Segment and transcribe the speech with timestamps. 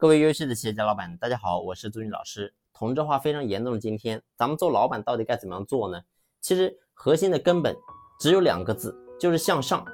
[0.00, 2.54] 各位优秀的企业家老板，大家好，我是朱军老师。
[2.72, 6.00] 同质化非常严重的今天，咱们做老板到底该怎么样做呢？
[6.40, 7.76] 其实核心的根本
[8.18, 9.84] 只有两个字，就是向上。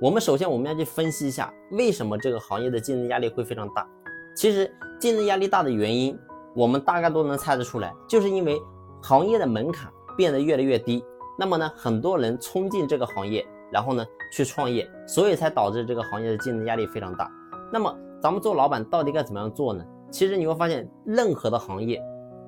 [0.00, 3.84] 我们首先我们要去分析一下，为什么这个行业的竞争压力会非常大。
[4.36, 6.16] 其实竞争压力大的原因，
[6.54, 8.62] 我们大概都能猜得出来，就是因为
[9.02, 11.04] 行业的门槛变得越来越低。
[11.36, 17.28] 那么呢，很多人冲进这个行业，然后呢去创业，所以才导致这个行业的竞争压力非常大。
[17.72, 19.84] 那么咱们做老板到底该怎么样做呢？
[20.10, 22.02] 其实你会发现，任何的行业，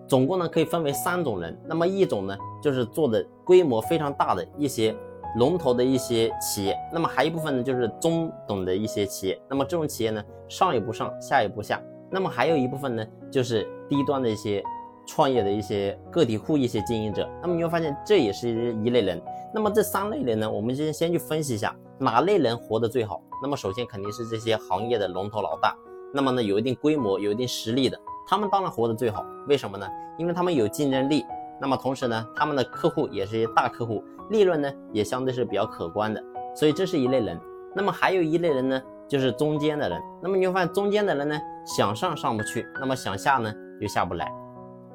[0.07, 1.57] 总共呢可以分为三种人。
[1.67, 4.95] 那么一种呢，就是做的规模非常大的一些
[5.37, 6.77] 龙头的一些企业。
[6.93, 9.41] 那么还一部分呢，就是中等的一些企业。
[9.49, 11.83] 那么这种企业呢，上也不上，下也不下。
[12.11, 14.62] 那么还有一部分呢，就是低端的一些
[15.07, 17.29] 创业的一些个体户、一些经营者。
[17.43, 19.21] 那么你会发现，这也是一类人。
[19.53, 21.75] 那么这三类人呢，我们先先去分析一下。
[21.98, 23.21] 哪类人活得最好？
[23.42, 25.77] 那么首先肯定是这些行业的龙头老大，
[26.12, 29.24] 那么呢有一定规模、有一定实力的，他们当然活得最好。
[29.47, 29.87] 为什么呢？
[30.19, 31.25] 因为他们有竞争力，
[31.61, 36.22] 那么同时呢，他们的客户也是一些大客户，利润呢也相对是比较可观的，
[36.55, 37.39] 所以这是一类人。
[37.75, 40.02] 那么还有一类人呢，就是中间的人。
[40.23, 44.33] 那么你会发现中间的人呢，想上上不去，那么想下呢又下不来。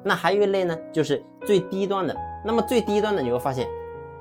[0.02, 2.14] 那还有一类呢，就是最低端的。
[2.44, 3.68] 那么最低端的你会发现。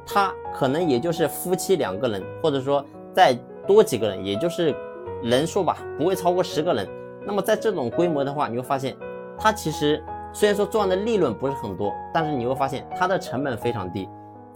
[0.06, 3.34] 他可能也就是夫妻两个人，或者说在
[3.68, 4.76] 多几个人，也就是
[5.22, 6.88] 人数吧，不会超过十个人。
[7.26, 8.96] 那么在这种规模的话，你会发现，
[9.38, 14.10] 它其实虽然说赚的利润不是很多，但是你会发现它的成本非常低，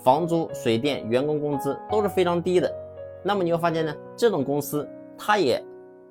[0.04, 2.72] 房租、水电、员工工资都是非常低的。
[3.24, 5.64] 那么你会发现呢，这种公司它也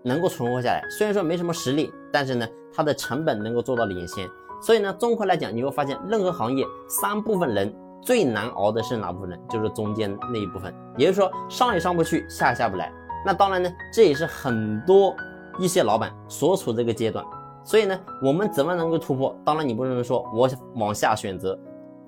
[0.02, 0.82] 能够存活下来。
[0.90, 4.26] 虽然说没什么实力，但是呢，它的成本能够做到领先。
[4.62, 7.74] 所以呢，综合来讲，你会发现任何行业三部分人。
[8.06, 9.40] 最难熬的是哪部分人？
[9.48, 12.92] 就是中间那一部分，也就是说上也上不去，下也下不来。
[13.24, 15.12] 那当然呢，这也是很多
[15.58, 17.24] 一些老板所处这个阶段。
[17.64, 19.36] 所以呢，我们怎么能够突破？
[19.44, 21.58] 当然你不能说我往下选择，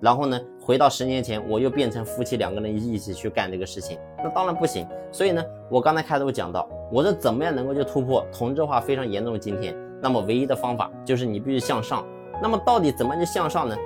[0.00, 4.86] 然后呢回到十年前，我又变成夫妻两个人一起去干这个事情，那当然不行。
[5.11, 9.77] 所以呢，我刚才开头讲到，我说怎么样能够去突破同质化非常严重的今天？
[10.00, 12.06] 那么唯一的方法就是你必须向上。
[12.40, 13.77] 那么到底怎么去向上呢？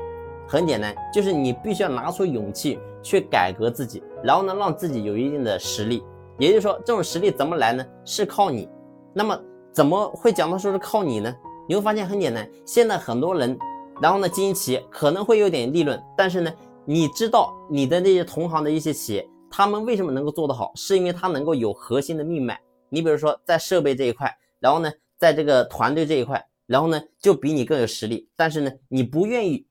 [0.47, 6.03] 很简单，就是你必须要拿出勇气去改革自己，然后呢，让自己有一定的实力。
[6.39, 7.87] 也就是说，这种实力怎么来呢？
[8.05, 8.69] 是靠你。
[9.15, 9.39] 那么
[9.71, 11.35] 怎么会讲到说是靠你呢？
[11.69, 13.57] 你会发现很简单，现在很多人，
[14.01, 16.53] 然后呢，经营企业可能会有点利润，但是呢，
[16.85, 20.73] 你知道你的那些同行的一些企业，他们为什么能够做得好？
[20.75, 22.61] 是因为他能够有核心的命脉。
[22.89, 29.67] 你比如说在设备这一块，然后呢，在这个团队这一块，然后呢，就比你更有实力，但是呢，你不愿意。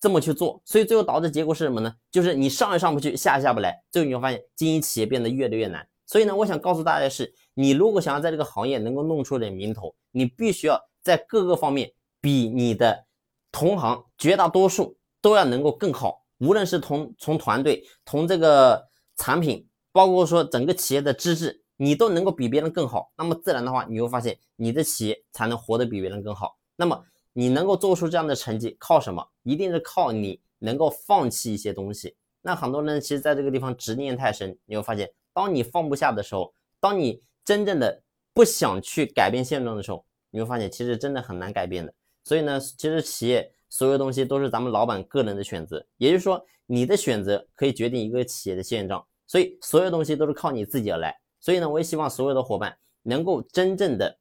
[0.00, 1.94] 这么去做，所以最后导致结果是什么呢？
[2.10, 5.86] 就是你上也上不去，下也下不来，最后你会发现经营企业变得越来越难。
[6.06, 13.06] 所以呢，我想告诉大家的是，你如果想要在这个行业能够弄出点名头，你必须要在各个方面比你的
[13.50, 23.12] 同行绝大多数都要能够更好，无论是从从团队、从这个产品，包括说整个企业的资质，你都能够比别人更好。
[23.16, 26.56] 那么自然的话，你会发现你的企业才能活得比别人更好。
[26.76, 27.04] 那么。
[27.32, 29.26] 你能够做出这样的成绩，靠什么？
[29.42, 32.14] 一定是靠你能够放弃一些东西。
[32.42, 38.02] 那很多人其实在这个地方执念太深，你会发现，当你放不下的时候，当你真正的
[38.34, 41.94] 不想去改变现状的时候，你会发现其实真的很难改变的。
[42.24, 49.04] 所以呢，其实企业所有东西都是咱们老板个人的选择，也就是说，你的选择可以决定一个企业的现状。
[49.26, 51.18] 所以所有东西都是靠你自己而来。
[51.40, 54.18] 所以呢，我也希望所有的伙伴能够真正的。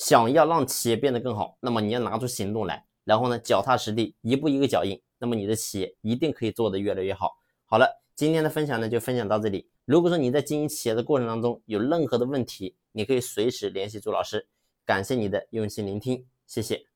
[0.00, 7.32] 想要让企业变得更好，那么你要拿出行动来，然后呢，脚踏实地，一步一个脚印，那么你的企业一定可以做得越来越好。
[7.66, 9.68] 好了，今天的分享呢就分享到这里。
[9.84, 14.48] 如果说你在经营企业的过程当中有任何的问题，你可以随时联系朱老师。
[14.86, 16.89] 感谢你的用心聆听，谢谢。